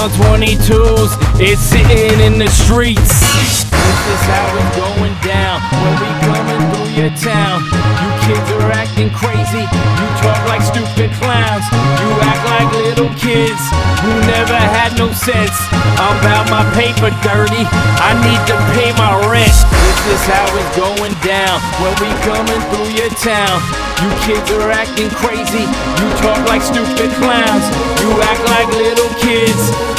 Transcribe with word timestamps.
on 0.00 0.08
22s, 0.16 1.12
it's 1.36 1.60
sitting 1.60 2.20
in 2.24 2.38
the 2.38 2.48
streets. 2.48 3.20
This 3.68 4.02
is 4.16 4.22
how 4.32 4.48
it's 4.56 4.72
going 4.80 5.12
down 5.20 5.60
when 5.76 5.94
we 6.00 6.10
coming 6.24 6.62
through 6.72 6.90
your 6.96 7.12
town. 7.20 7.60
You 8.00 8.08
kids 8.24 8.48
are 8.56 8.72
acting 8.72 9.10
crazy, 9.12 9.64
you 9.68 10.06
talk 10.24 10.40
like 10.48 10.64
stupid 10.64 11.12
clowns. 11.20 11.64
You 12.00 12.08
act 12.24 12.42
like 12.48 12.68
little 12.80 13.12
kids 13.20 13.60
who 14.00 14.12
never 14.24 14.56
had 14.56 14.96
no 14.96 15.12
sense. 15.12 15.56
I'm 16.00 16.16
about 16.24 16.48
my 16.48 16.64
paper 16.72 17.12
dirty, 17.20 17.68
I 18.00 18.16
need 18.24 18.40
to 18.48 18.56
pay 18.72 18.96
my 18.96 19.20
rent. 19.28 19.52
This 19.52 20.00
is 20.16 20.22
how 20.24 20.48
it's 20.56 20.72
going 20.80 21.12
down 21.20 21.60
when 21.84 21.92
we 22.00 22.08
coming 22.24 22.62
through 22.72 22.88
your 22.96 23.12
town. 23.20 23.60
You 24.00 24.08
kids 24.24 24.48
are 24.56 24.70
acting 24.70 25.10
crazy, 25.10 25.68
you 25.68 26.08
talk 26.24 26.40
like 26.48 26.62
stupid 26.62 27.10
clowns. 27.20 27.89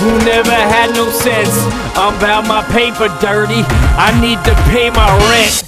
Who 0.00 0.18
never 0.24 0.50
had 0.50 0.94
no 0.94 1.10
sense. 1.10 1.54
I'm 1.96 2.16
about 2.16 2.46
my 2.46 2.62
paper 2.72 3.08
dirty, 3.20 3.62
I 3.98 4.16
need 4.20 4.42
to 4.44 4.54
pay 4.70 4.90
my 4.90 5.08
rent. 5.30 5.67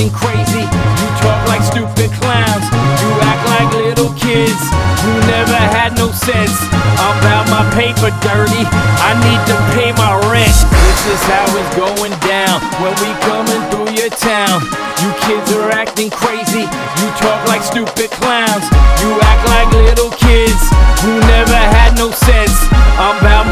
Acting 0.00 0.16
crazy. 0.16 0.64
You 0.64 1.08
talk 1.20 1.40
like 1.48 1.62
stupid 1.62 2.10
clowns. 2.20 2.64
You 3.04 3.10
act 3.28 3.44
like 3.52 3.68
little 3.84 4.12
kids 4.16 4.60
who 5.04 5.12
never 5.28 5.60
had 5.76 5.96
no 5.96 6.10
sense. 6.10 6.56
About 6.96 7.44
my 7.52 7.64
paper 7.76 8.08
dirty. 8.24 8.64
I 9.04 9.12
need 9.20 9.40
to 9.52 9.56
pay 9.76 9.92
my 10.00 10.16
rent. 10.32 10.56
This 10.88 11.00
is 11.04 11.22
how 11.28 11.44
it's 11.52 11.76
going 11.76 12.14
down 12.24 12.60
when 12.80 12.94
we 13.04 13.10
coming 13.28 13.60
through 13.68 13.92
your 13.92 14.10
town. 14.10 14.62
You 15.04 15.12
kids 15.20 15.52
are 15.52 15.70
acting 15.70 16.10
crazy. 16.10 16.64
You 16.64 17.06
talk 17.20 17.40
like 17.48 17.62
stupid 17.62 18.10
clowns. 18.10 18.64
You 19.04 19.10
act 19.20 19.44
like 19.48 19.68
little 19.84 20.10
kids 20.16 20.60
who 21.04 21.20
never 21.28 21.60
had 21.76 21.96
no 21.96 22.10
sense. 22.10 22.29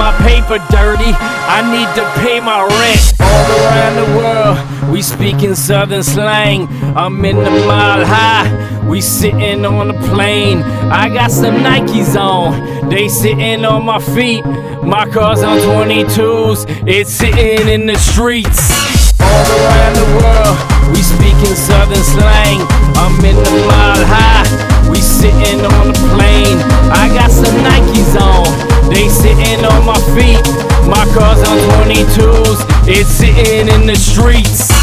My 0.08 0.16
paper 0.26 0.56
dirty. 0.70 1.12
I 1.12 1.60
need 1.68 1.88
to 1.94 2.04
pay 2.22 2.40
my 2.40 2.64
rent. 2.64 3.12
All 3.20 3.50
around 3.60 3.96
the 3.96 4.16
world, 4.16 4.90
we 4.90 5.02
speaking 5.02 5.54
southern 5.54 6.02
slang. 6.02 6.66
I'm 6.96 7.22
in 7.26 7.36
the 7.36 7.50
mile 7.50 8.06
high. 8.06 8.88
We 8.88 9.02
sitting 9.02 9.66
on 9.66 9.90
a 9.90 9.98
plane. 10.08 10.62
I 10.62 11.10
got 11.10 11.30
some 11.30 11.56
Nikes 11.56 12.18
on. 12.18 12.88
They 12.88 13.10
sitting 13.10 13.66
on 13.66 13.84
my 13.84 13.98
feet. 13.98 14.46
My 14.82 15.06
car's 15.10 15.42
on 15.42 15.58
22s. 15.58 16.64
It's 16.88 17.10
sitting 17.10 17.68
in 17.68 17.84
the 17.84 17.98
streets. 17.98 19.12
All 19.20 19.28
around 19.28 19.94
the 19.94 20.08
world, 20.16 20.56
we 20.96 21.02
speaking 21.02 21.54
southern 21.54 22.02
slang. 22.02 22.66
I'm 22.96 23.22
in 23.26 23.36
the 23.36 23.50
mile 23.68 24.06
high. 24.08 24.88
We 24.88 25.02
sitting 25.02 25.60
on 25.66 25.90
a 25.90 25.98
plane. 26.16 26.56
I 26.96 27.12
got 27.12 27.30
some 27.30 27.56
Nikes 27.56 28.18
on. 28.18 28.67
They 28.90 29.08
sitting 29.08 29.64
on 29.64 29.84
my 29.84 29.98
feet. 30.14 30.40
My 30.88 31.04
car's 31.12 31.42
on 31.48 31.58
22s. 31.84 32.88
It's 32.88 33.10
sitting 33.10 33.68
in 33.68 33.86
the 33.86 33.96
streets. 33.96 34.77